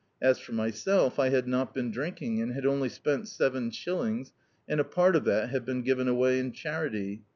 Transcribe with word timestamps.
As 0.19 0.39
for 0.39 0.53
myself, 0.53 1.19
I 1.19 1.29
had 1.29 1.47
not 1.47 1.75
been 1.75 1.91
drinking, 1.91 2.41
and 2.41 2.53
had 2.53 2.65
only 2.65 2.89
spent 2.89 3.27
seven 3.27 3.69
shillings, 3.69 4.33
and 4.67 4.79
a 4.79 4.83
part 4.83 5.15
of 5.15 5.25
that 5.25 5.51
had 5.51 5.63
been 5.63 5.83
given 5.83 6.07
away 6.07 6.39
in 6.39 6.53
charity. 6.53 7.21